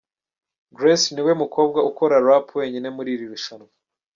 Grace 0.77 1.07
niwe 1.13 1.31
mukobwa 1.41 1.79
ukora 1.89 2.15
rap 2.27 2.45
wenyine 2.59 2.87
muri 2.95 3.09
iri 3.15 3.25
rushanwa. 3.31 3.69